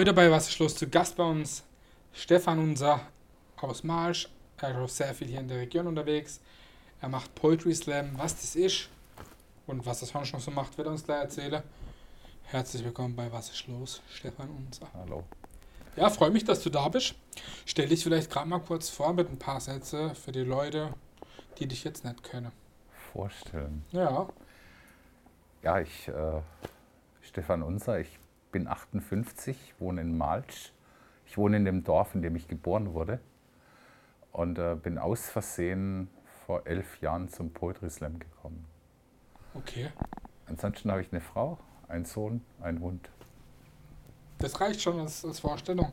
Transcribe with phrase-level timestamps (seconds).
[0.00, 1.62] Heute bei Was ist los zu Gast bei uns
[2.14, 3.02] Stefan Unser
[3.60, 4.30] aus Marsch.
[4.56, 6.40] Er ist auch sehr viel hier in der Region unterwegs.
[7.02, 8.12] Er macht Poetry Slam.
[8.16, 8.88] Was das ist
[9.66, 11.62] und was das sonst noch so macht, wird er uns gleich erzählen.
[12.44, 14.86] Herzlich willkommen bei Was ist los, Stefan Unser.
[14.94, 15.22] Hallo.
[15.96, 17.14] Ja, freue mich, dass du da bist.
[17.66, 20.94] Stell dich vielleicht gerade mal kurz vor mit ein paar Sätze für die Leute,
[21.58, 22.52] die dich jetzt nicht kennen.
[23.12, 23.84] Vorstellen.
[23.92, 24.30] Ja,
[25.62, 26.40] Ja, ich, äh,
[27.20, 28.19] Stefan Unser, ich
[28.50, 30.72] bin 58, wohne in Malsch.
[31.26, 33.20] Ich wohne in dem Dorf, in dem ich geboren wurde.
[34.32, 36.08] Und äh, bin aus Versehen
[36.46, 38.66] vor elf Jahren zum Poetry Slam gekommen.
[39.54, 39.90] okay.
[40.46, 43.08] Ansonsten habe ich eine Frau, einen Sohn, einen Hund.
[44.38, 45.92] Das reicht schon als, als Vorstellung.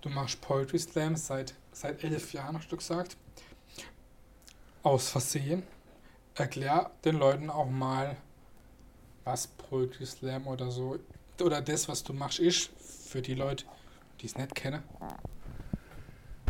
[0.00, 3.18] Du machst Poetry Slam seit, seit elf Jahren, hast du gesagt.
[4.82, 5.62] Aus Versehen.
[6.34, 8.16] Erklär den Leuten auch mal,
[9.24, 10.98] was Poetry Slam oder so,
[11.40, 12.70] oder das, was du machst, ist,
[13.08, 13.64] für die Leute,
[14.20, 14.82] die es nicht kennen.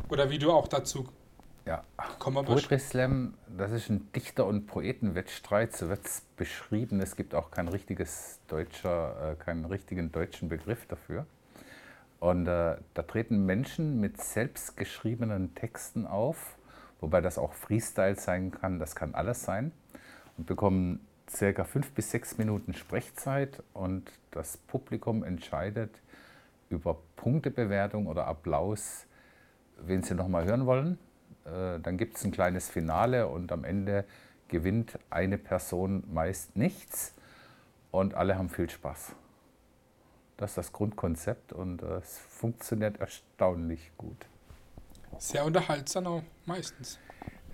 [0.09, 1.09] Oder wie du auch dazu
[1.67, 2.69] Ja, gekommen bist.
[2.69, 7.01] Poetry Slam, das ist ein Dichter- und Poetenwettstreit, so wird es beschrieben.
[7.01, 11.27] Es gibt auch kein richtiges deutscher, äh, keinen richtigen deutschen Begriff dafür.
[12.21, 16.57] Und äh, da treten Menschen mit selbstgeschriebenen Texten auf,
[17.01, 19.73] wobei das auch Freestyle sein kann, das kann alles sein,
[20.37, 21.01] und bekommen
[21.37, 25.91] circa fünf bis sechs Minuten Sprechzeit und das Publikum entscheidet
[26.69, 29.07] über Punktebewertung oder Applaus,
[29.79, 30.99] wen sie nochmal hören wollen.
[31.45, 34.05] Äh, Dann gibt es ein kleines Finale und am Ende
[34.49, 37.15] gewinnt eine Person meist nichts
[37.91, 39.15] und alle haben viel Spaß.
[40.37, 44.27] Das ist das Grundkonzept und äh, es funktioniert erstaunlich gut.
[45.19, 46.99] Sehr unterhaltsam auch meistens.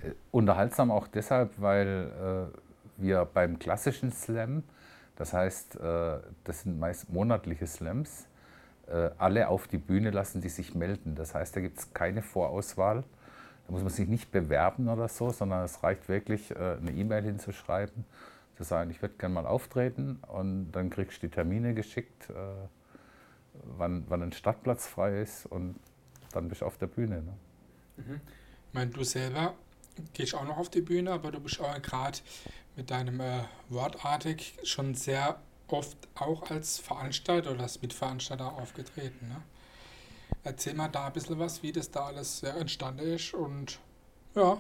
[0.03, 2.53] Äh, Unterhaltsam auch deshalb, weil
[2.99, 4.63] wir beim klassischen Slam,
[5.19, 8.29] das heißt, äh, das sind meist monatliche Slams,
[8.87, 11.17] äh, alle auf die Bühne lassen, die sich melden.
[11.17, 13.03] Das heißt, da gibt es keine Vorauswahl.
[13.67, 17.25] Da muss man sich nicht bewerben oder so, sondern es reicht wirklich, äh, eine E-Mail
[17.25, 18.05] hinzuschreiben,
[18.57, 22.29] zu sagen, ich würde gerne mal auftreten und dann kriegst du die Termine geschickt,
[23.77, 25.77] wann, wann ein Stadtplatz frei ist und
[26.33, 27.23] dann bist du auf der Bühne.
[27.23, 28.21] Ne?
[28.67, 29.55] Ich meine, du selber
[30.13, 32.19] gehst auch noch auf die Bühne, aber du bist auch gerade
[32.79, 39.29] mit deinem äh, Wortartig schon sehr oft auch als Veranstalter oder als Mitveranstalter aufgetreten.
[39.29, 39.43] Ne?
[40.45, 43.81] Erzähl mal da ein bisschen was, wie das da alles ja, entstanden ist und
[44.35, 44.57] ja,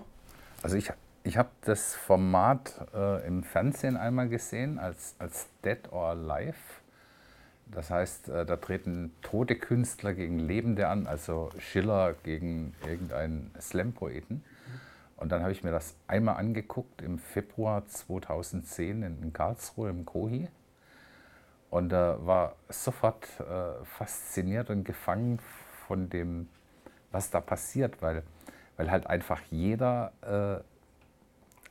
[0.63, 0.91] Also ich,
[1.23, 6.59] ich habe das Format äh, im Fernsehen einmal gesehen als, als Dead or Alive.
[7.67, 14.43] Das heißt, äh, da treten tote Künstler gegen Lebende an, also Schiller gegen irgendeinen Slam-Poeten.
[15.19, 20.49] Und dann habe ich mir das einmal angeguckt im Februar 2010 in, Karlsruhe im Kohi
[21.71, 25.41] und äh, war sofort äh, fasziniert und gefangen
[25.87, 26.49] von dem,
[27.11, 28.23] was da passiert, weil,
[28.77, 30.63] weil halt einfach jeder äh,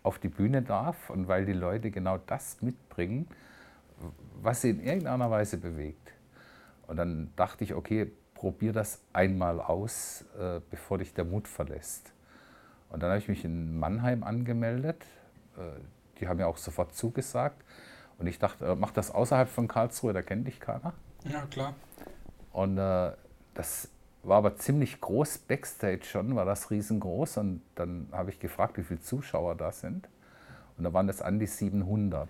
[0.03, 3.27] auf die Bühne darf und weil die Leute genau das mitbringen,
[4.41, 6.11] was sie in irgendeiner Weise bewegt.
[6.85, 12.13] Und dann dachte ich, okay, probier das einmal aus, äh, bevor dich der Mut verlässt.
[12.89, 15.03] Und dann habe ich mich in Mannheim angemeldet.
[15.57, 15.61] Äh,
[16.19, 17.63] die haben ja auch sofort zugesagt.
[18.17, 20.93] Und ich dachte, äh, mach das außerhalb von Karlsruhe, da kennt dich keiner.
[21.25, 21.73] ja klar.
[22.51, 23.11] Und äh,
[23.53, 23.89] das
[24.23, 27.37] war aber ziemlich groß, Backstage schon, war das riesengroß.
[27.37, 30.09] Und dann habe ich gefragt, wie viele Zuschauer da sind.
[30.77, 32.29] Und da waren das an die 700.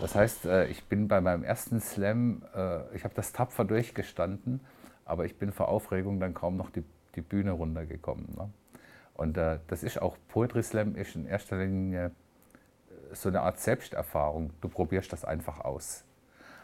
[0.00, 4.60] Das heißt, äh, ich bin bei meinem ersten Slam, äh, ich habe das tapfer durchgestanden,
[5.04, 6.84] aber ich bin vor Aufregung dann kaum noch die,
[7.16, 8.26] die Bühne runtergekommen.
[8.36, 8.50] Ne?
[9.20, 13.60] Und äh, das ist auch, Poetry Slam ist in erster Linie äh, so eine Art
[13.60, 14.54] Selbsterfahrung.
[14.62, 16.04] Du probierst das einfach aus.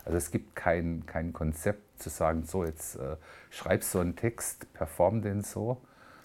[0.06, 3.16] Also es gibt kein, kein Konzept zu sagen, so jetzt äh,
[3.50, 5.82] schreib so einen Text, perform den so,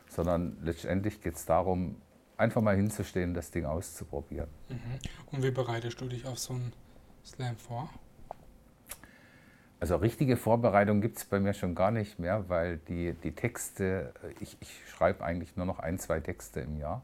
[0.08, 1.98] sondern letztendlich geht es darum,
[2.38, 4.48] einfach mal hinzustehen, das Ding auszuprobieren.
[4.70, 5.00] Mhm.
[5.34, 6.72] Und wie bereitest du dich auf so einen
[7.26, 7.90] Slam vor?
[9.82, 14.14] Also richtige Vorbereitung gibt es bei mir schon gar nicht mehr, weil die, die Texte,
[14.24, 17.02] äh, ich, ich schreibe eigentlich nur noch ein, zwei Texte im Jahr.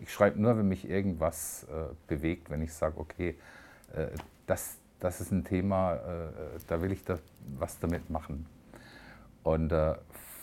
[0.00, 3.36] Ich schreibe nur, wenn mich irgendwas äh, bewegt, wenn ich sage, okay,
[3.94, 4.06] äh,
[4.46, 5.98] das, das ist ein Thema, äh,
[6.66, 7.18] da will ich da
[7.58, 8.46] was damit machen.
[9.42, 9.96] Und äh,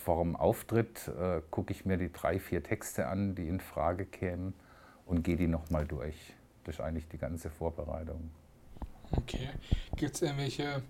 [0.03, 4.05] vor dem Auftritt äh, gucke ich mir die drei, vier Texte an, die in Frage
[4.05, 4.53] kämen
[5.07, 6.35] und gehe die nochmal durch.
[6.65, 8.29] Das ist eigentlich die ganze Vorbereitung.
[9.11, 9.49] Okay.
[9.95, 10.83] Gibt es irgendwelche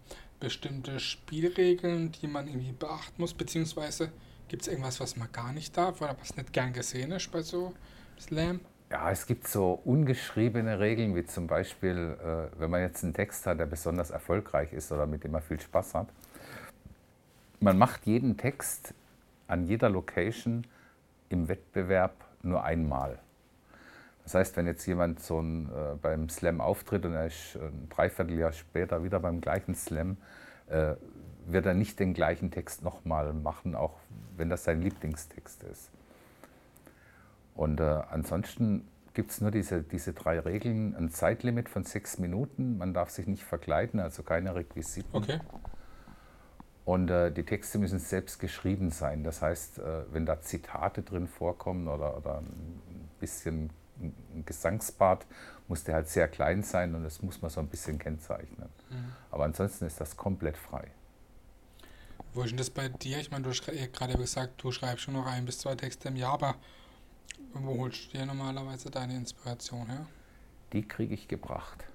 [0.44, 4.12] bestimmte Spielregeln, die man irgendwie beachten muss, beziehungsweise
[4.50, 7.42] gibt es irgendwas, was man gar nicht darf oder was nicht gern gesehen ist bei
[7.42, 7.74] so
[8.20, 8.60] Slam?
[8.92, 13.48] Ja, es gibt so ungeschriebene Regeln, wie zum Beispiel, äh, wenn man jetzt einen Text
[13.48, 16.10] hat, der besonders erfolgreich ist oder mit dem man viel Spaß hat,
[17.62, 18.94] man macht jeden Text
[19.48, 20.68] an jeder Location
[21.30, 23.18] im Wettbewerb nur einmal.
[24.24, 27.90] Das heißt, wenn jetzt jemand so ein, äh, beim Slam auftritt und er ist ein
[27.90, 30.18] Dreivierteljahr später wieder beim gleichen Slam,
[30.68, 30.96] äh,
[31.46, 34.00] wird er nicht den gleichen Text nochmal machen, auch
[34.38, 35.92] wenn das sein Lieblingstext ist.
[37.54, 40.96] Und äh, ansonsten gibt es nur diese, diese drei Regeln.
[40.96, 45.16] Ein Zeitlimit von sechs Minuten, man darf sich nicht verkleiden, also keine Requisiten.
[45.16, 45.40] Okay.
[46.86, 49.24] Und äh, die Texte müssen selbst geschrieben sein.
[49.24, 53.70] Das heißt, äh, wenn da Zitate drin vorkommen oder, oder ein bisschen
[54.00, 55.26] ein Gesangspart,
[55.68, 58.70] muss der halt sehr klein sein und das muss man so ein bisschen kennzeichnen.
[58.90, 59.14] Mhm.
[59.32, 60.92] Aber ansonsten ist das komplett frei.
[62.34, 63.20] Wo ist denn das bei dir?
[63.20, 66.16] Ich meine, du hast gerade gesagt, du schreibst schon noch ein bis zwei Texte im
[66.16, 66.56] Jahr, aber
[67.54, 70.08] wo holst du dir normalerweise deine Inspiration her?
[70.74, 71.86] Die kriege ich gebracht.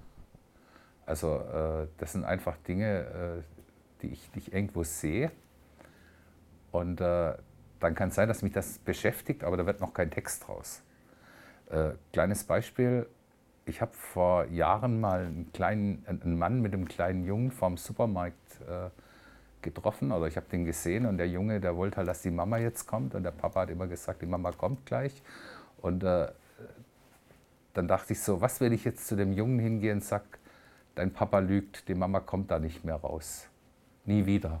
[1.05, 5.31] Also äh, das sind einfach Dinge, äh, die ich, die ich irgendwo sehe.
[6.71, 7.33] Und äh,
[7.79, 10.81] dann kann es sein, dass mich das beschäftigt, aber da wird noch kein Text draus.
[11.69, 13.07] Äh, kleines Beispiel.
[13.65, 18.61] Ich habe vor Jahren mal einen, kleinen, einen Mann mit einem kleinen Jungen vorm Supermarkt
[18.67, 18.89] äh,
[19.61, 22.57] getroffen oder ich habe den gesehen und der Junge, der wollte halt, dass die Mama
[22.57, 25.21] jetzt kommt und der Papa hat immer gesagt, die Mama kommt gleich.
[25.81, 26.29] Und äh,
[27.73, 30.25] dann dachte ich so, was, wenn ich jetzt zu dem Jungen hingehe und sage,
[30.95, 33.49] dein Papa lügt, die Mama kommt da nicht mehr raus
[34.09, 34.59] nie wieder.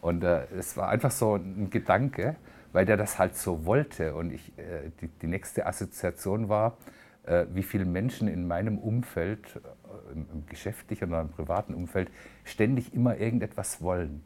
[0.00, 2.36] Und äh, es war einfach so ein Gedanke,
[2.76, 4.14] weil der das halt so wollte.
[4.14, 6.76] Und ich, äh, die, die, nächste Assoziation war,
[7.24, 12.10] äh, wie viele Menschen in meinem Umfeld, äh, im, im, geschäftlichen oder im privaten Umfeld,
[12.44, 14.22] ständig immer irgendetwas wollen.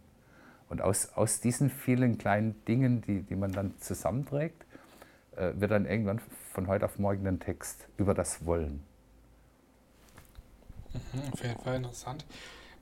[0.69, 4.67] Und aus, aus diesen vielen kleinen Dingen, die, die man dann zusammenträgt,
[5.37, 6.20] äh, wird dann irgendwann
[6.53, 8.82] von heute auf morgen ein Text über das Wollen.
[10.93, 12.26] Mhm, auf jeden Fall interessant.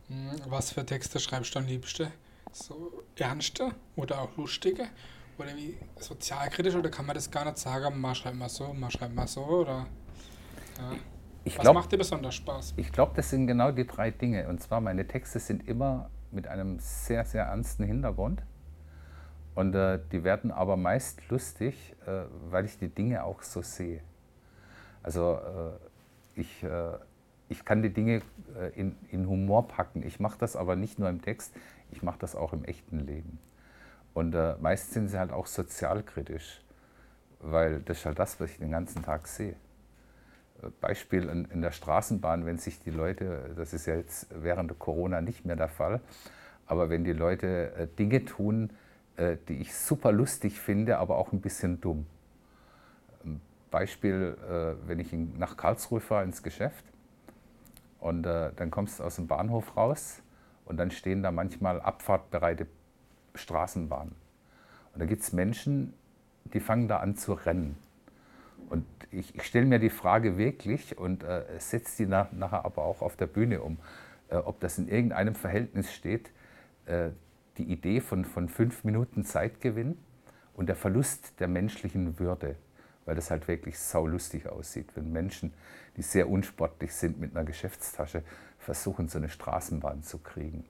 [0.09, 2.11] Hm, was für Texte schreibst du am liebsten?
[2.55, 4.89] So ernste oder auch lustige?
[5.39, 6.75] Oder wie sozialkritisch?
[6.75, 8.01] Oder kann man das gar nicht sagen?
[8.01, 9.45] Mal schreibt mal so, mal schreibt mal so?
[9.45, 9.87] Oder,
[10.79, 10.93] ja.
[11.45, 12.75] ich was glaub, macht dir besonders Spaß?
[12.77, 14.49] Ich glaube, das sind genau die drei Dinge.
[14.49, 18.43] Und zwar, meine Texte sind immer mit einem sehr, sehr ernsten Hintergrund.
[19.55, 24.03] Und äh, die werden aber meist lustig, äh, weil ich die Dinge auch so sehe.
[25.03, 26.99] Also äh, ich äh,
[27.49, 28.23] ich kann die Dinge
[28.57, 30.03] äh, in, in Humor packen.
[30.07, 31.55] Ich mache das aber nicht nur im Text,
[31.91, 33.39] ich mache das auch im echten Leben.
[34.15, 36.61] Und äh, meist sind sie halt auch sozialkritisch,
[37.41, 39.55] weil das ist halt das, was ich den ganzen Tag sehe.
[40.81, 45.21] Beispiel in, in der Straßenbahn, wenn sich die Leute, das ist ja jetzt während Corona
[45.21, 46.01] nicht mehr der Fall,
[46.67, 48.71] aber wenn die Leute äh, Dinge tun,
[49.17, 52.07] äh, die ich super lustig finde, aber auch ein bisschen dumm.
[53.71, 56.85] Beispiel, äh, wenn ich in, nach Karlsruhe fahre ins Geschäft
[58.01, 60.23] und äh, dann kommst du aus dem Bahnhof raus
[60.65, 62.67] und dann stehen da manchmal abfahrtbereite
[63.39, 64.15] Straßenbahnen.
[64.93, 65.95] Und da gibt es Menschen,
[66.53, 67.77] die fangen da an zu rennen.
[68.69, 72.85] Und ich, ich stelle mir die Frage wirklich und äh, setze die nach, nachher aber
[72.85, 73.79] auch auf der Bühne um,
[74.29, 76.31] äh, ob das in irgendeinem Verhältnis steht,
[76.87, 77.11] äh,
[77.57, 79.99] die Idee von, von fünf Minuten Zeitgewinn
[80.55, 82.57] und der Verlust der menschlichen Würde
[83.09, 85.55] weil das halt wirklich saulustig aussieht, wenn Menschen,
[85.97, 88.23] die sehr unsportlich sind, mit einer Geschäftstasche
[88.59, 90.67] versuchen, so eine Straßenbahn zu kriegen.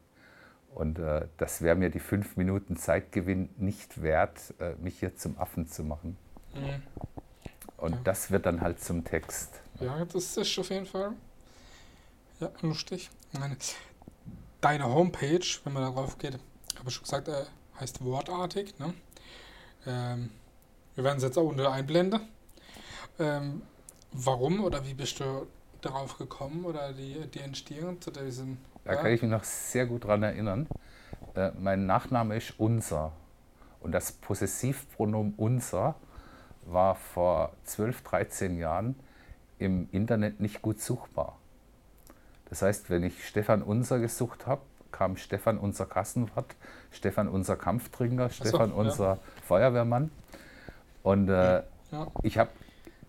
[0.78, 5.36] Und äh, das wäre mir die fünf Minuten Zeitgewinn nicht wert, äh, mich hier zum
[5.36, 6.16] Affen zu machen.
[6.54, 6.82] Mhm.
[7.78, 8.00] Und ja.
[8.04, 9.60] das wird dann halt zum Text.
[9.80, 11.14] Ja, das ist auf jeden Fall
[12.38, 13.10] ja, lustig.
[13.32, 13.56] Meine,
[14.60, 16.34] deine Homepage, wenn man darauf geht,
[16.78, 17.44] habe ich schon gesagt, äh,
[17.80, 18.78] heißt wortartig.
[18.78, 18.94] Ne?
[19.84, 20.30] Ähm,
[20.94, 22.20] wir werden es jetzt auch unter einblenden.
[23.18, 23.62] Ähm,
[24.12, 25.48] warum oder wie bist du
[25.80, 28.58] darauf gekommen oder die, die Entstehung zu diesem.
[28.88, 30.66] Da kann ich mich noch sehr gut daran erinnern.
[31.34, 33.12] Äh, mein Nachname ist Unser.
[33.80, 35.94] Und das Possessivpronomen Unser
[36.64, 38.98] war vor 12, 13 Jahren
[39.58, 41.36] im Internet nicht gut suchbar.
[42.48, 46.56] Das heißt, wenn ich Stefan Unser gesucht habe, kam Stefan unser Kassenwart,
[46.90, 49.18] Stefan unser Kampftrinker, Stefan so, unser ja.
[49.44, 50.10] Feuerwehrmann.
[51.02, 52.06] Und äh, ja.
[52.22, 52.48] ich habe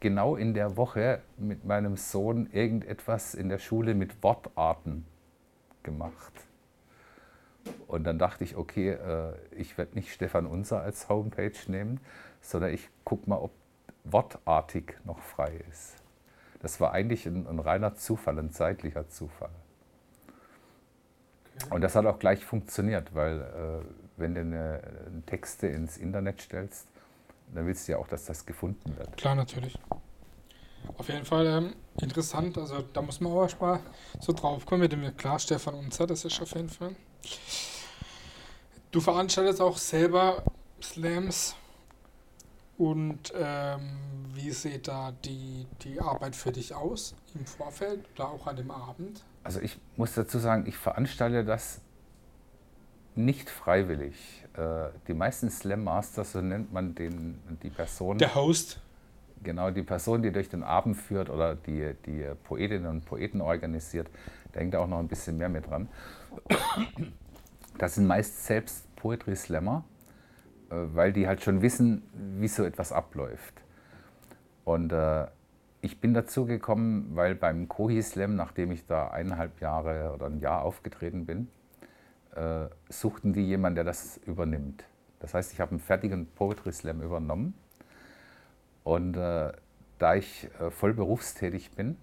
[0.01, 5.05] genau in der Woche mit meinem Sohn irgendetwas in der Schule mit Wortarten
[5.83, 6.33] gemacht.
[7.87, 11.99] Und dann dachte ich, okay, äh, ich werde nicht Stefan Unser als Homepage nehmen,
[12.41, 13.51] sondern ich gucke mal, ob
[14.03, 15.95] wortartig noch frei ist.
[16.61, 19.51] Das war eigentlich ein, ein reiner Zufall, ein zeitlicher Zufall.
[21.61, 21.75] Okay.
[21.75, 23.85] Und das hat auch gleich funktioniert, weil äh,
[24.17, 24.81] wenn du eine,
[25.25, 26.87] Texte ins Internet stellst,
[27.53, 29.17] dann willst du ja auch, dass das gefunden wird.
[29.17, 29.77] Klar, natürlich.
[30.97, 32.57] Auf jeden Fall ähm, interessant.
[32.57, 33.79] Also da muss man auch erstmal
[34.19, 36.95] so drauf kommen mit dem klar Stefan Unzer, das ist auf jeden Fall.
[38.91, 40.43] Du veranstaltest auch selber
[40.81, 41.55] Slams.
[42.77, 43.97] Und ähm,
[44.33, 48.71] wie sieht da die, die Arbeit für dich aus im Vorfeld oder auch an dem
[48.71, 49.21] Abend?
[49.43, 51.81] Also ich muss dazu sagen, ich veranstalte das
[53.15, 54.15] nicht freiwillig.
[54.53, 58.17] Äh, die meisten Slam Masters, so nennt man den, die Person.
[58.17, 58.79] Der Host.
[59.43, 64.09] Genau, die Person, die durch den Abend führt oder die, die Poetinnen und Poeten organisiert,
[64.53, 65.87] hängt auch noch ein bisschen mehr mit dran.
[67.77, 69.85] Das sind meist selbst Poetry Slammer,
[70.69, 72.03] äh, weil die halt schon wissen,
[72.39, 73.53] wie so etwas abläuft.
[74.65, 75.27] Und äh,
[75.81, 80.39] ich bin dazu gekommen, weil beim Kohi Slam, nachdem ich da eineinhalb Jahre oder ein
[80.39, 81.47] Jahr aufgetreten bin,
[82.35, 84.83] äh, suchten die jemanden, der das übernimmt.
[85.19, 87.53] Das heißt, ich habe einen fertigen Poetry Slam übernommen.
[88.83, 89.51] Und äh,
[89.97, 91.97] da ich äh, voll berufstätig bin,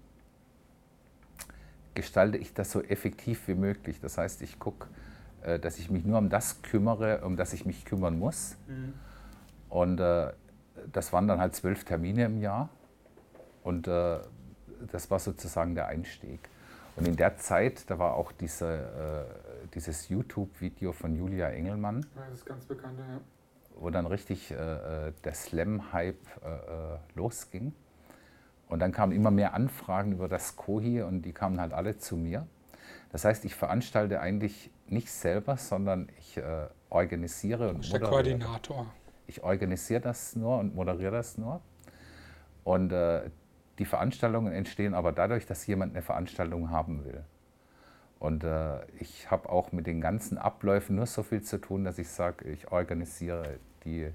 [1.95, 3.99] gestalte ich das so effektiv wie möglich.
[3.99, 4.87] Das heißt, ich gucke,
[5.41, 8.55] äh, dass ich mich nur um das kümmere, um das ich mich kümmern muss.
[8.67, 8.93] Mhm.
[9.69, 10.31] Und äh,
[10.91, 12.69] das waren dann halt zwölf Termine im Jahr.
[13.63, 14.19] Und äh,
[14.91, 16.39] das war sozusagen der Einstieg.
[16.95, 19.27] Und in der Zeit, da war auch diese,
[19.65, 22.05] äh, dieses YouTube-Video von Julia Engelmann.
[22.15, 23.19] Ja, das ist ganz bekannt, ja.
[23.79, 26.17] Wo dann richtig äh, äh, der Slam-Hype
[27.15, 27.73] losging.
[28.69, 32.17] Und dann kamen immer mehr Anfragen über das Kohi und die kamen halt alle zu
[32.17, 32.45] mir.
[33.11, 37.99] Das heißt, ich veranstalte eigentlich nicht selber, sondern ich äh, organisiere und moderiere.
[37.99, 38.87] Der Koordinator.
[39.27, 41.61] Ich organisiere das nur und moderiere das nur.
[42.63, 43.29] Und äh,
[43.79, 47.23] die Veranstaltungen entstehen aber dadurch, dass jemand eine Veranstaltung haben will.
[48.19, 51.99] Und äh, ich habe auch mit den ganzen Abläufen nur so viel zu tun, dass
[51.99, 54.09] ich sage, ich organisiere die,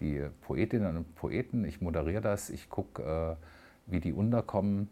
[0.00, 4.88] die Poetinnen und Poeten, ich moderiere das, ich gucke, äh, wie die unterkommen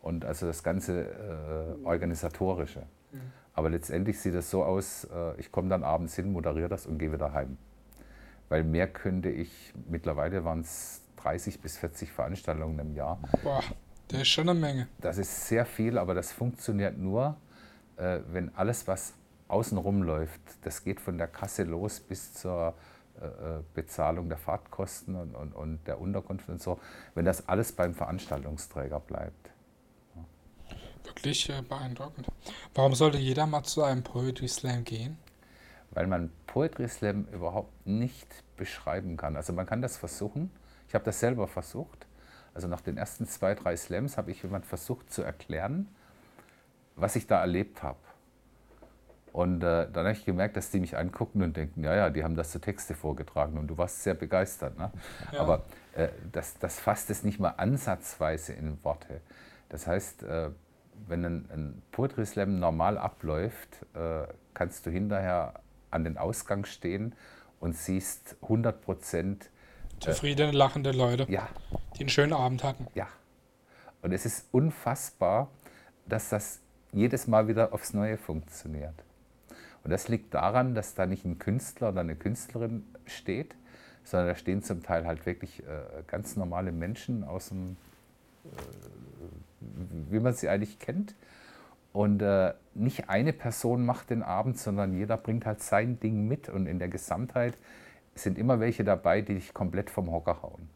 [0.00, 2.86] und also das ganze äh, Organisatorische.
[3.12, 3.20] Mhm.
[3.52, 6.98] Aber letztendlich sieht es so aus, äh, ich komme dann abends hin, moderiere das und
[6.98, 7.58] gehe wieder heim.
[8.48, 13.18] Weil mehr könnte ich, mittlerweile waren es 30 bis 40 Veranstaltungen im Jahr.
[13.42, 13.62] Boah,
[14.08, 14.88] das ist schon eine Menge.
[15.00, 17.36] Das ist sehr viel, aber das funktioniert nur,
[17.96, 19.14] äh, wenn alles, was
[19.48, 22.74] außenrum läuft, das geht von der Kasse los bis zur
[23.20, 26.78] äh, äh, Bezahlung der Fahrtkosten und, und, und der Unterkunft und so,
[27.14, 29.50] wenn das alles beim Veranstaltungsträger bleibt.
[31.04, 32.26] Wirklich äh, beeindruckend.
[32.74, 35.16] Warum sollte jeder mal zu einem Poetry Slam gehen?
[35.92, 39.36] Weil man Poetry Slam überhaupt nicht beschreiben kann.
[39.36, 40.50] Also man kann das versuchen.
[40.88, 42.06] Ich habe das selber versucht.
[42.52, 45.88] Also nach den ersten zwei, drei Slams habe ich jemand versucht zu erklären,
[46.96, 47.98] was ich da erlebt habe.
[49.32, 52.24] Und äh, dann habe ich gemerkt, dass die mich angucken und denken, ja, ja, die
[52.24, 54.78] haben das zu Texte vorgetragen und du warst sehr begeistert.
[54.78, 54.90] Ne?
[55.30, 55.40] Ja.
[55.40, 59.20] Aber äh, das, das fasst es nicht mal ansatzweise in Worte.
[59.68, 60.48] Das heißt, äh,
[61.06, 65.60] wenn ein, ein Poetry Slam normal abläuft, äh, kannst du hinterher
[65.90, 67.14] an den Ausgang stehen
[67.60, 69.50] und siehst 100 Prozent
[69.96, 71.46] äh, zufriedene, lachende Leute, ja.
[71.96, 72.86] die einen schönen Abend hatten.
[72.94, 73.06] Ja.
[74.00, 75.50] Und es ist unfassbar,
[76.06, 76.60] dass das
[76.96, 78.94] jedes Mal wieder aufs Neue funktioniert.
[79.84, 83.54] Und das liegt daran, dass da nicht ein Künstler oder eine Künstlerin steht,
[84.02, 87.76] sondern da stehen zum Teil halt wirklich äh, ganz normale Menschen aus dem
[88.44, 88.48] äh,
[90.10, 91.14] wie man sie eigentlich kennt.
[91.92, 96.48] Und äh, nicht eine Person macht den Abend, sondern jeder bringt halt sein Ding mit.
[96.48, 97.56] Und in der Gesamtheit
[98.14, 100.68] sind immer welche dabei, die dich komplett vom Hocker hauen.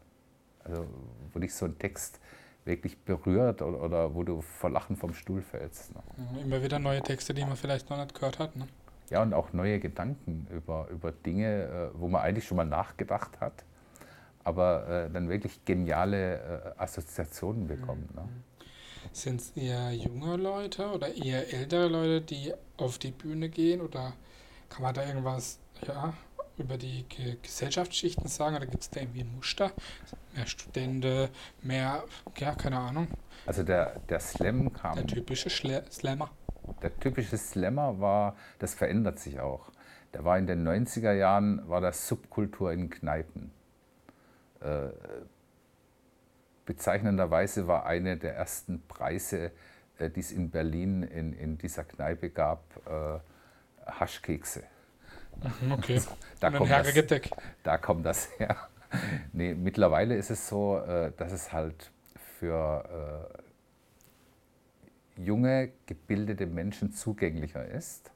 [0.63, 0.85] Also
[1.33, 2.19] wo dich so ein Text
[2.65, 5.93] wirklich berührt oder, oder wo du vor Lachen vom Stuhl fällst.
[5.95, 6.01] Ne?
[6.41, 8.55] Immer wieder neue Texte, die man vielleicht noch nicht gehört hat.
[8.55, 8.67] Ne?
[9.09, 11.63] Ja, und auch neue Gedanken über, über Dinge,
[11.93, 13.63] äh, wo man eigentlich schon mal nachgedacht hat,
[14.43, 18.13] aber äh, dann wirklich geniale äh, Assoziationen bekommt.
[18.15, 18.21] Ne?
[18.21, 18.43] Mhm.
[19.11, 23.81] Sind es eher junge Leute oder eher ältere Leute, die auf die Bühne gehen?
[23.81, 24.13] Oder
[24.69, 26.13] kann man da irgendwas ja,
[26.61, 27.05] über die
[27.41, 28.55] Gesellschaftsschichten sagen?
[28.55, 29.71] Oder gibt es da irgendwie ein Muster?
[30.35, 31.29] Mehr Studenten,
[31.61, 32.03] mehr,
[32.37, 33.07] ja, keine Ahnung.
[33.45, 34.95] Also der, der Slam kam.
[34.95, 36.29] Der typische Schla Slammer.
[36.81, 39.71] Der typische Slammer war, das verändert sich auch.
[40.13, 43.51] Der war in den 90er Jahren, war das Subkultur in Kneipen.
[44.59, 44.89] Äh,
[46.65, 49.51] bezeichnenderweise war eine der ersten Preise,
[49.97, 53.19] äh, die es in Berlin in, in dieser Kneipe gab, äh,
[53.89, 54.63] Haschkekse.
[55.61, 56.01] Mhm, okay.
[56.39, 56.87] da, kommt das,
[57.63, 58.55] da kommt das her.
[59.31, 61.91] Nee, mittlerweile ist es so, äh, dass es halt
[62.39, 63.31] für
[65.17, 68.11] äh, junge, gebildete Menschen zugänglicher ist.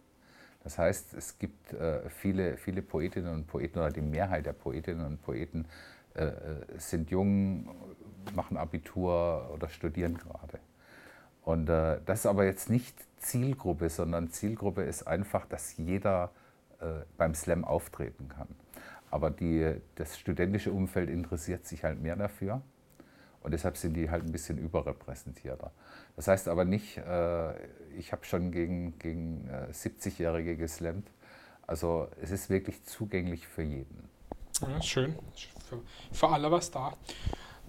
[0.66, 5.06] Das heißt, es gibt äh, viele, viele Poetinnen und Poeten oder die Mehrheit der Poetinnen
[5.06, 5.66] und Poeten
[6.16, 6.32] äh,
[6.78, 7.70] sind jung,
[8.34, 10.60] machen Abitur oder studieren gerade.
[11.44, 16.32] Und äh, das ist aber jetzt nicht Zielgruppe, sondern Zielgruppe ist einfach, dass jeder
[17.18, 18.48] beim Slam auftreten kann.
[19.12, 22.62] Aber die, das studentische Umfeld interessiert sich halt mehr dafür.
[23.42, 25.72] Und deshalb sind die halt ein bisschen überrepräsentierter.
[26.16, 27.54] Das heißt aber nicht, äh,
[27.96, 31.12] ich habe schon gegen, gegen äh, 70-Jährige geslammt.
[31.68, 34.10] Also es ist wirklich zugänglich für jeden.
[34.62, 35.16] Ja, schön.
[35.70, 35.80] Für,
[36.12, 36.94] für alle was da.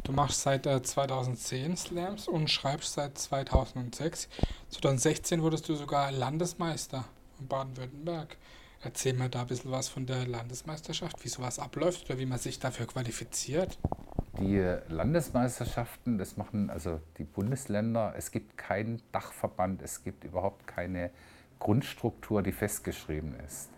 [0.03, 4.29] Du machst seit äh, 2010 Slams und schreibst seit 2006.
[4.71, 7.05] 2016 wurdest du sogar Landesmeister
[7.39, 8.37] in Baden-Württemberg.
[8.87, 12.39] Erzähl mir da ein bisschen was von der Landesmeisterschaft, wie sowas abläuft oder wie man
[12.39, 13.81] sich dafür qualifiziert.
[14.39, 18.15] Die Landesmeisterschaften, das machen also die Bundesländer.
[18.17, 21.11] Es gibt keinen Dachverband, es gibt überhaupt keine
[21.59, 23.71] Grundstruktur, die festgeschrieben ist.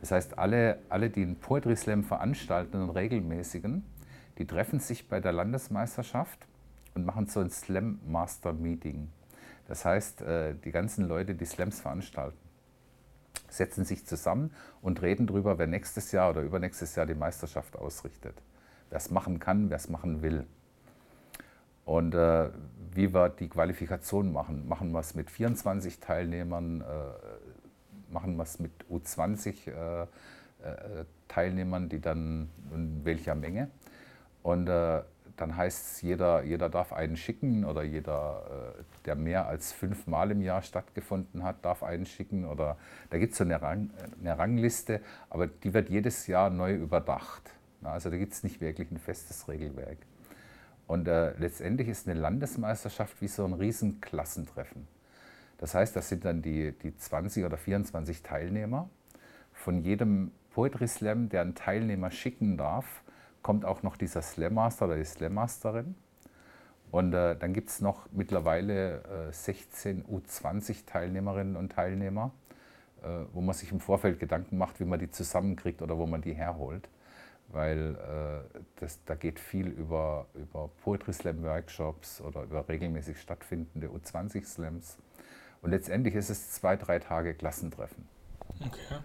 [0.00, 3.84] Das heißt, alle, alle die einen Poetry Slam veranstalten, einen regelmäßigen,
[4.38, 6.48] die treffen sich bei der Landesmeisterschaft
[6.96, 9.08] und machen so ein Slam Master Meeting.
[9.68, 12.47] Das heißt, äh, die ganzen Leute, die Slams veranstalten,
[13.48, 14.52] setzen sich zusammen
[14.82, 18.34] und reden darüber, wer nächstes Jahr oder übernächstes Jahr die Meisterschaft ausrichtet.
[18.90, 20.46] Wer es machen kann, wer es machen will.
[21.84, 22.50] Und äh,
[22.92, 24.68] wie wir die Qualifikation machen.
[24.68, 30.06] Machen wir es mit 24 Teilnehmern, äh, machen wir es mit U20 äh, äh,
[31.28, 33.70] Teilnehmern, die dann in welcher Menge.
[34.42, 35.02] Und äh,
[35.40, 40.30] dann heißt es, jeder, jeder darf einen schicken oder jeder, äh, der mehr als fünfmal
[40.30, 42.44] im Jahr stattgefunden hat, darf einen schicken.
[42.44, 42.76] Oder
[43.10, 43.90] da gibt es so eine, Rang,
[44.20, 47.50] eine, Rangliste, aber die wird jedes Jahr neu überdacht.
[47.82, 49.98] Also da gibt es nicht wirklich ein festes Regelwerk.
[50.86, 54.88] Und äh, letztendlich ist eine Landesmeisterschaft wie so ein Riesenklassentreffen.
[55.58, 58.88] Das heißt, das sind dann die, die 20 oder 24 Teilnehmer.
[59.52, 63.02] Von jedem Poetry Slam, der einen Teilnehmer schicken darf,
[63.42, 65.94] kommt auch noch dieser Slam Master oder die Slam Masterin.
[66.90, 72.32] Und äh, dann gibt es noch mittlerweile äh, 16 U20 Teilnehmerinnen und Teilnehmer,
[73.02, 76.22] äh, wo man sich im Vorfeld Gedanken macht, wie man die zusammenkriegt oder wo man
[76.22, 76.88] die herholt.
[77.48, 83.88] Weil äh, das, da geht viel über, über Poetry Slam Workshops oder über regelmäßig stattfindende
[83.88, 84.98] U20 Slams.
[85.60, 88.06] Und letztendlich ist es zwei, drei Tage Klassentreffen.
[88.60, 88.98] Okay.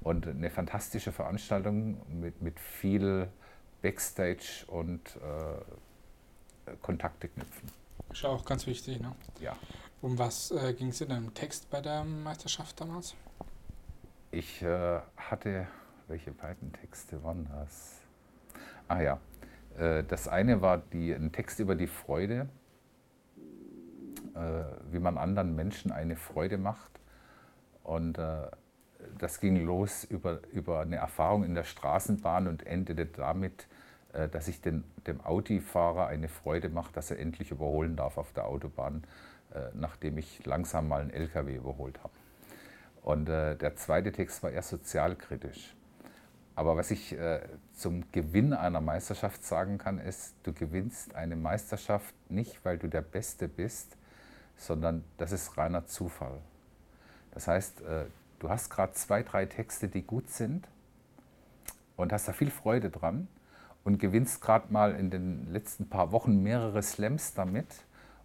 [0.00, 3.28] Und eine fantastische Veranstaltung mit, mit viel
[3.82, 7.70] Backstage und äh, Kontakte knüpfen.
[8.10, 9.14] Ist auch ganz wichtig, ne?
[9.40, 9.56] Ja.
[10.00, 13.14] Um was äh, ging es in deinem Text bei der Meisterschaft damals?
[14.30, 15.66] Ich äh, hatte,
[16.06, 17.96] welche beiden Texte waren das?
[18.86, 19.20] Ah ja,
[19.78, 22.48] äh, das eine war die, ein Text über die Freude,
[24.34, 26.90] äh, wie man anderen Menschen eine Freude macht.
[27.82, 28.50] Und äh,
[29.18, 33.66] das ging los über, über eine Erfahrung in der Straßenbahn und endete damit,
[34.12, 38.32] äh, dass ich den, dem Audi-Fahrer eine Freude mache, dass er endlich überholen darf auf
[38.32, 39.04] der Autobahn,
[39.54, 42.12] äh, nachdem ich langsam mal einen LKW überholt habe.
[43.02, 45.74] Und äh, der zweite Text war eher sozialkritisch.
[46.54, 47.16] Aber was ich
[47.72, 53.00] zum Gewinn einer Meisterschaft sagen kann, ist, du gewinnst eine Meisterschaft nicht, weil du der
[53.00, 53.96] Beste bist,
[54.56, 56.40] sondern das ist reiner Zufall.
[57.30, 57.84] Das heißt,
[58.38, 60.66] du hast gerade zwei, drei Texte, die gut sind
[61.96, 63.28] und hast da viel Freude dran
[63.84, 67.66] und gewinnst gerade mal in den letzten paar Wochen mehrere Slams damit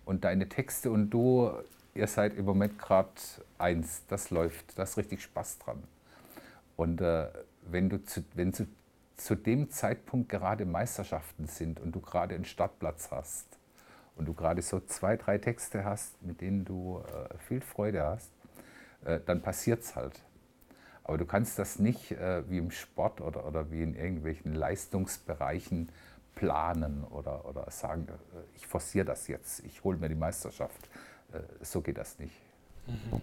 [0.05, 1.51] und deine Texte und du,
[1.95, 3.11] ihr seid im Moment gerade
[3.57, 5.83] eins, das läuft, da ist richtig Spaß dran.
[6.75, 7.27] Und äh,
[7.61, 8.67] wenn, du zu, wenn zu,
[9.15, 13.45] zu dem Zeitpunkt gerade Meisterschaften sind und du gerade einen Startplatz hast
[14.15, 18.31] und du gerade so zwei, drei Texte hast, mit denen du äh, viel Freude hast,
[19.05, 20.21] äh, dann passiert es halt.
[21.03, 25.89] Aber du kannst das nicht äh, wie im Sport oder, oder wie in irgendwelchen Leistungsbereichen
[26.35, 30.89] planen oder, oder sagen, äh, ich forciere das jetzt, ich hole mir die Meisterschaft.
[31.33, 32.35] Äh, so geht das nicht.
[32.87, 33.21] Mhm.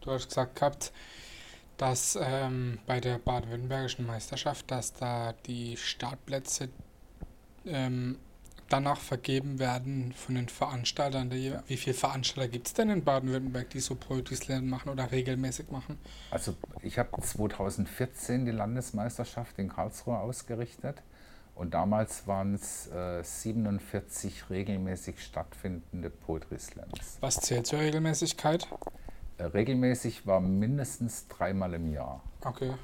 [0.00, 0.92] Du hast gesagt gehabt,
[1.76, 6.68] dass ähm, bei der baden-württembergischen Meisterschaft, dass da die Startplätze
[7.64, 8.18] ähm,
[8.68, 11.30] danach vergeben werden von den Veranstaltern.
[11.30, 15.70] Wie viele Veranstalter gibt es denn in Baden-Württemberg, die so Poetry Slam machen oder regelmäßig
[15.70, 15.98] machen?
[16.30, 21.02] Also ich habe 2014 die Landesmeisterschaft in Karlsruhe ausgerichtet
[21.54, 27.18] und damals waren es äh, 47 regelmäßig stattfindende Poetry Slams.
[27.20, 28.68] Was zählt zur Regelmäßigkeit?
[29.38, 32.22] Äh, regelmäßig war mindestens dreimal im Jahr.
[32.44, 32.74] Okay.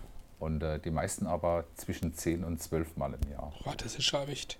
[0.41, 3.53] Und äh, die meisten aber zwischen 10 und 12 Mal im Jahr.
[3.65, 4.59] Oh, das ist schon wichtig.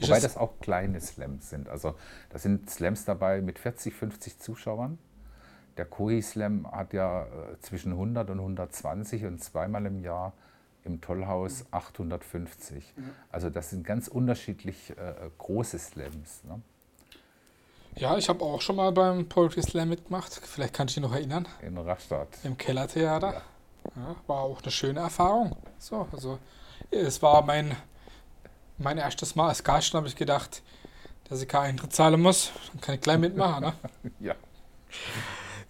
[0.00, 1.68] Wobei das auch kleine Slams sind.
[1.68, 1.94] Also
[2.30, 4.98] da sind Slams dabei mit 40, 50 Zuschauern.
[5.76, 10.32] Der Kohi Slam hat ja äh, zwischen 100 und 120 und zweimal im Jahr
[10.84, 12.94] im Tollhaus 850.
[13.30, 16.44] Also das sind ganz unterschiedlich äh, große Slams.
[16.44, 16.60] Ne?
[17.96, 20.32] Ja, ich habe auch schon mal beim Poetry Slam mitgemacht.
[20.32, 21.46] Vielleicht kann ich dich noch erinnern.
[21.62, 22.28] In Rastatt.
[22.44, 23.32] Im Kellertheater.
[23.32, 23.42] Ja.
[23.96, 25.56] Ja, war auch eine schöne Erfahrung.
[25.78, 26.38] So, also
[26.90, 27.76] es war mein,
[28.78, 30.62] mein erstes Mal als Gast, habe ich gedacht,
[31.28, 32.52] dass ich keinen Eintritt zahlen muss.
[32.72, 33.64] Dann kann ich gleich mitmachen.
[33.64, 33.72] Ne?
[34.20, 34.34] ja.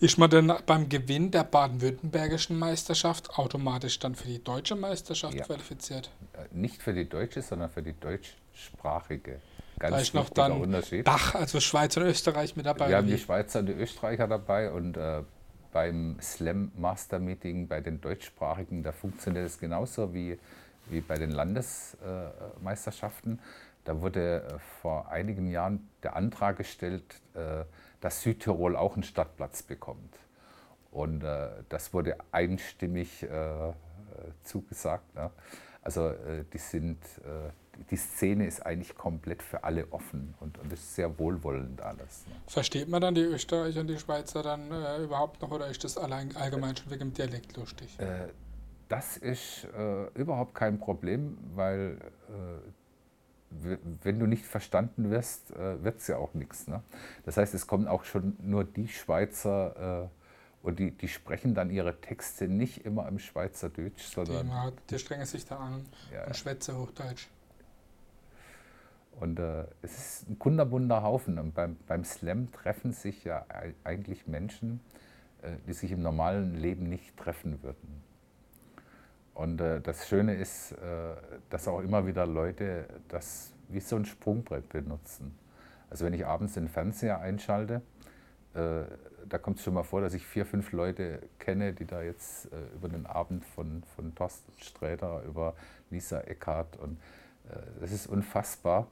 [0.00, 5.44] Ist man denn beim Gewinn der baden-württembergischen Meisterschaft automatisch dann für die deutsche Meisterschaft ja.
[5.44, 6.10] qualifiziert?
[6.32, 9.40] Äh, nicht für die deutsche, sondern für die deutschsprachige.
[9.78, 11.06] Ganz da ist noch dann Unterschied.
[11.06, 12.88] Dach, also Schweiz und Österreich mit dabei.
[12.88, 15.22] Wir haben die Schweizer und die Österreicher dabei und äh,
[15.72, 20.38] beim Slam Master Meeting bei den deutschsprachigen, da funktioniert es genauso wie,
[20.86, 23.40] wie bei den Landesmeisterschaften.
[23.84, 27.64] da wurde äh, vor einigen Jahren der Antrag gestellt, äh,
[28.00, 30.16] dass Südtirol auch einen Stadtplatz bekommt.
[30.90, 33.26] Und äh, das wurde einstimmig
[34.44, 35.04] zugesagt.
[35.82, 36.14] Also
[36.52, 36.98] die sind
[37.90, 42.24] die Szene ist eigentlich komplett für alle offen und, und ist sehr wohlwollend alles.
[42.28, 42.34] Ne?
[42.46, 44.68] Versteht man dann die Österreicher und die Schweizer dann
[45.02, 47.98] überhaupt noch oder ist das allein allgemein schon wegen dem Dialekt lustig?
[47.98, 48.28] Äh,
[48.94, 55.98] das ist äh, überhaupt kein Problem, weil äh, wenn du nicht verstanden wirst, äh, wird
[55.98, 56.68] es ja auch nichts.
[56.68, 56.80] Ne?
[57.24, 61.70] Das heißt, es kommen auch schon nur die Schweizer äh, und die, die sprechen dann
[61.70, 64.48] ihre Texte nicht immer im Schweizerdeutsch, sondern.
[64.48, 66.26] Die, die strengen sich da an ja.
[66.26, 67.28] und schwätze Hochdeutsch.
[69.18, 71.38] Und äh, es ist ein kunderbunter Haufen.
[71.38, 73.44] Und beim, beim Slam treffen sich ja
[73.82, 74.80] eigentlich Menschen,
[75.42, 78.03] äh, die sich im normalen Leben nicht treffen würden.
[79.34, 80.76] Und äh, das Schöne ist, äh,
[81.50, 85.36] dass auch immer wieder Leute das wie so ein Sprungbrett benutzen.
[85.90, 87.82] Also wenn ich abends den Fernseher einschalte,
[88.54, 88.84] äh,
[89.28, 92.46] da kommt es schon mal vor, dass ich vier, fünf Leute kenne, die da jetzt
[92.46, 95.54] äh, über den Abend von, von Thorsten Sträter, über
[95.90, 96.98] Lisa Eckhardt und
[97.78, 98.86] das ist unfassbar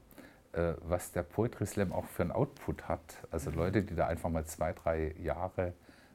[0.53, 3.01] äh, was der Poetry Slam auch für einen Output hat.
[3.31, 3.57] Also mhm.
[3.57, 5.73] Leute, die da einfach mal zwei, drei Jahre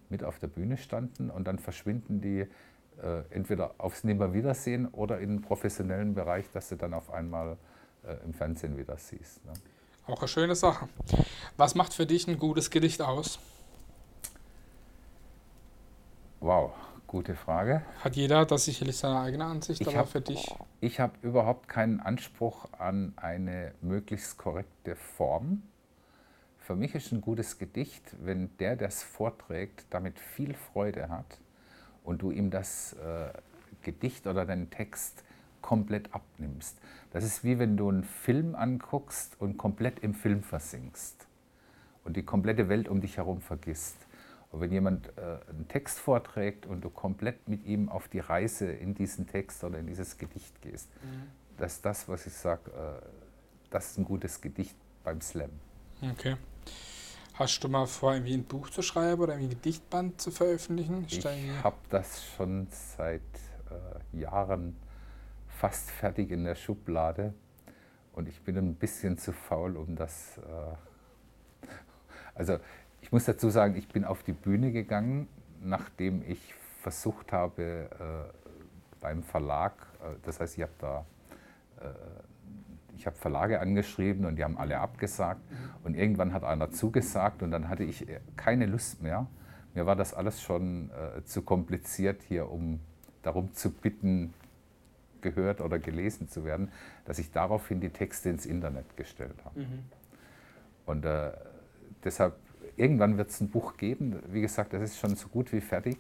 [0.09, 2.45] mit auf der Bühne standen und dann verschwinden die
[3.01, 7.57] äh, entweder aufs Nimmerwiedersehen oder in den professionellen Bereich, dass du dann auf einmal
[8.03, 9.45] äh, im Fernsehen wieder siehst.
[9.45, 9.53] Ne?
[10.07, 10.87] Auch eine schöne Sache.
[11.57, 13.39] Was macht für dich ein gutes Gedicht aus?
[16.39, 16.73] Wow,
[17.07, 17.83] Gute Frage.
[18.03, 20.53] Hat jeder das sicherlich seine eigene Ansicht, ich aber hab, für dich?
[20.81, 25.63] Ich habe überhaupt keinen Anspruch an eine möglichst korrekte Form.
[26.57, 31.39] Für mich ist ein gutes Gedicht, wenn der, der es vorträgt, damit viel Freude hat
[32.07, 33.33] und du ihm das äh,
[33.81, 35.23] Gedicht oder den Text
[35.61, 36.79] komplett abnimmst.
[37.11, 41.27] Das ist wie wenn du einen Film anguckst und komplett im Film versinkst
[42.05, 43.97] und die komplette Welt um dich herum vergisst.
[44.51, 48.71] Und wenn jemand äh, einen Text vorträgt und du komplett mit ihm auf die Reise
[48.71, 51.23] in diesen Text oder in dieses Gedicht gehst, mhm.
[51.57, 53.05] das ist das, was ich sage, äh,
[53.69, 55.51] das ist ein gutes Gedicht beim Slam.
[56.01, 56.37] Okay.
[57.37, 61.05] Hast du mal vor, irgendwie ein Buch zu schreiben oder ein Gedichtband zu veröffentlichen?
[61.07, 61.23] Ich
[61.63, 63.21] habe das schon seit
[63.69, 64.75] äh, Jahren
[65.47, 67.35] fast fertig in der Schublade
[68.13, 70.39] und ich bin ein bisschen zu faul, um das.
[70.39, 71.67] Äh,
[72.33, 72.57] also
[73.01, 75.27] ich muss dazu sagen, ich bin auf die Bühne gegangen,
[75.61, 81.05] nachdem ich versucht habe, äh, beim Verlag, äh, das heißt, ich habe da
[81.81, 81.89] äh,
[82.97, 85.41] ich habe Verlage angeschrieben und die haben alle abgesagt.
[85.83, 88.05] Und irgendwann hat einer zugesagt und dann hatte ich
[88.35, 89.27] keine Lust mehr.
[89.73, 92.79] Mir war das alles schon äh, zu kompliziert hier, um
[93.21, 94.33] darum zu bitten,
[95.21, 96.71] gehört oder gelesen zu werden,
[97.05, 99.61] dass ich daraufhin die Texte ins Internet gestellt habe.
[99.61, 99.83] Mhm.
[100.85, 101.31] Und äh,
[102.03, 102.35] deshalb
[102.75, 104.21] irgendwann wird es ein Buch geben.
[104.31, 105.97] Wie gesagt, das ist schon so gut wie fertig.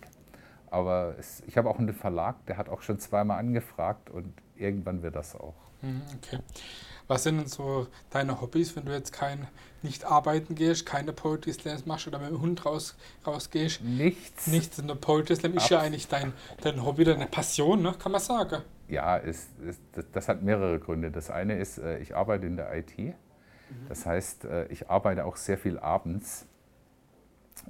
[0.69, 5.01] Aber es, ich habe auch einen Verlag, der hat auch schon zweimal angefragt und irgendwann
[5.03, 5.55] wird das auch.
[5.81, 6.39] Mhm, okay.
[7.07, 9.47] Was sind denn so deine Hobbys, wenn du jetzt kein,
[9.81, 13.81] nicht arbeiten gehst, keine Poetry Slams machst oder mit dem Hund raus, rausgehst?
[13.81, 14.47] Nichts.
[14.47, 14.77] Nichts.
[14.79, 17.93] Und der Poetry Slam ist ja eigentlich dein, dein Hobby, deine Passion, ne?
[17.97, 18.61] kann man sagen.
[18.89, 21.11] Ja, es, es, das, das, hat mehrere Gründe.
[21.11, 23.15] Das eine ist, äh, ich arbeite in der IT.
[23.89, 26.45] Das heißt, äh, ich arbeite auch sehr viel abends.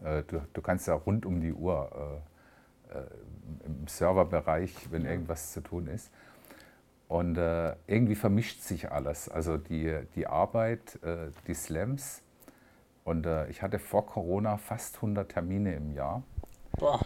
[0.04, 2.37] Äh, du, du, kannst ja rund um die Uhr äh,
[3.66, 6.12] im Serverbereich, wenn irgendwas zu tun ist.
[7.08, 9.30] Und äh, irgendwie vermischt sich alles.
[9.30, 12.22] Also die, die Arbeit, äh, die Slams.
[13.06, 16.24] Und äh, ich hatte vor Corona fast 100 Termine im Jahr.
[16.78, 17.00] Boah.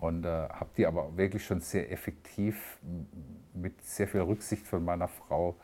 [0.00, 2.78] Und habe die aber wirklich schon sehr effektiv
[3.54, 5.56] mit sehr viel Rücksicht von meiner Frau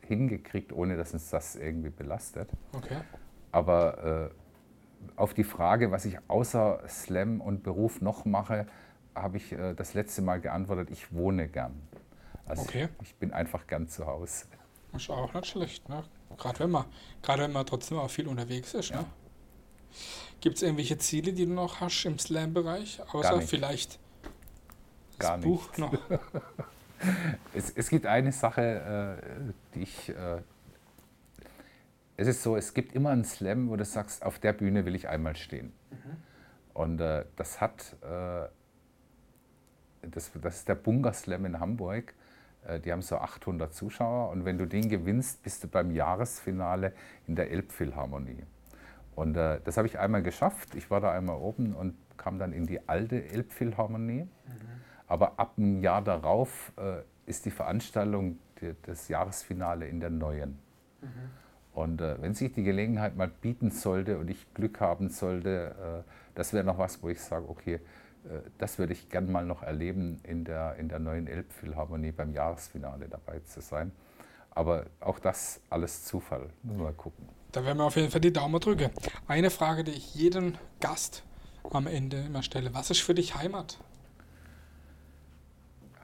[0.00, 2.50] hingekriegt, ohne dass uns das irgendwie belastet.
[2.72, 2.96] Okay.
[3.52, 4.32] Aber
[5.16, 8.66] auf die Frage, was ich außer Slam und Beruf noch mache,
[9.14, 11.80] habe ich äh, das letzte Mal geantwortet, ich wohne gern.
[12.46, 12.88] Also okay.
[13.00, 14.46] ich, ich bin einfach gern zu Hause.
[14.92, 16.04] Das ist auch nicht schlecht, ne?
[16.36, 16.84] Gerade wenn man,
[17.22, 19.04] gerade wenn man trotzdem auch viel unterwegs ist, ne?
[20.40, 23.00] Gibt es irgendwelche Ziele, die du noch hast im Slam-Bereich?
[23.12, 23.98] Außer vielleicht
[25.18, 25.78] gar das Buch nicht.
[25.78, 25.92] noch.
[27.54, 30.08] Es, es gibt eine Sache, äh, die ich.
[30.08, 30.42] Äh,
[32.18, 34.96] es ist so, es gibt immer einen Slam, wo du sagst, auf der Bühne will
[34.96, 35.72] ich einmal stehen.
[36.74, 37.96] Und äh, das hat.
[38.02, 38.48] Äh,
[40.02, 42.14] das, das ist der Bunker Slam in Hamburg.
[42.66, 46.92] Äh, die haben so 800 Zuschauer und wenn du den gewinnst, bist du beim Jahresfinale
[47.28, 48.44] in der Elbphilharmonie.
[49.14, 50.74] Und äh, das habe ich einmal geschafft.
[50.74, 54.28] Ich war da einmal oben und kam dann in die alte Elbphilharmonie.
[55.06, 60.58] Aber ab dem Jahr darauf äh, ist die Veranstaltung die, das Jahresfinale in der neuen.
[61.78, 66.10] Und äh, wenn sich die Gelegenheit mal bieten sollte und ich Glück haben sollte, äh,
[66.34, 69.62] das wäre noch was, wo ich sage, okay, äh, das würde ich gern mal noch
[69.62, 73.92] erleben, in der, in der neuen Elbphilharmonie beim Jahresfinale dabei zu sein.
[74.50, 76.48] Aber auch das alles Zufall.
[76.64, 77.28] Müssen wir mal gucken.
[77.52, 78.90] Da werden wir auf jeden Fall die Daumen drücken.
[79.28, 81.22] Eine Frage, die ich jeden Gast
[81.70, 82.74] am Ende immer stelle.
[82.74, 83.78] Was ist für dich Heimat?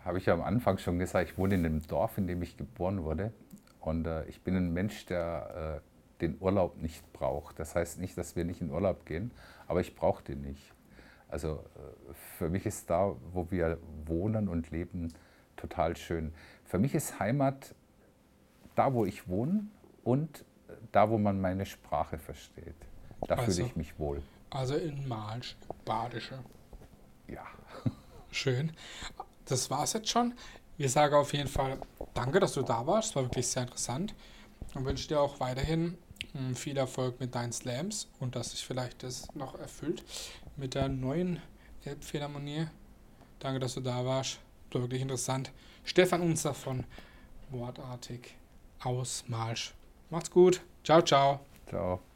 [0.04, 2.56] habe ich ja am Anfang schon gesagt, ich wohne in einem Dorf, in dem ich
[2.56, 3.32] geboren wurde.
[3.84, 7.58] Und äh, ich bin ein Mensch, der äh, den Urlaub nicht braucht.
[7.58, 9.30] Das heißt nicht, dass wir nicht in Urlaub gehen,
[9.66, 10.72] aber ich brauche den nicht.
[11.28, 15.12] Also äh, für mich ist da, wo wir wohnen und leben,
[15.56, 16.32] total schön.
[16.64, 17.74] Für mich ist Heimat
[18.74, 19.66] da, wo ich wohne
[20.02, 20.44] und
[20.92, 22.74] da, wo man meine Sprache versteht.
[23.28, 24.22] Da Also- fühle ich mich wohl.
[24.50, 26.38] Also in Malsch, Badische.
[27.26, 27.44] Ja.
[28.30, 28.72] Schön.
[29.46, 30.34] Das war's jetzt schon.
[30.76, 31.78] Wir sagen auf jeden Fall
[32.14, 33.10] danke, dass du da warst.
[33.10, 34.14] Es war wirklich sehr interessant.
[34.74, 35.96] Und wünsche dir auch weiterhin
[36.32, 40.02] mh, viel Erfolg mit deinen Slams und dass sich vielleicht das noch erfüllt
[40.56, 41.40] mit der neuen
[41.84, 42.66] Elbphilharmonie.
[43.38, 44.38] Danke, dass du da warst.
[44.72, 45.52] War wirklich interessant.
[45.84, 46.84] Stefan Unzer von
[47.50, 48.34] Wortartig
[48.80, 49.74] aus Malsch.
[50.10, 50.60] Macht's gut.
[50.82, 51.40] Ciao, ciao.
[51.68, 52.13] Ciao.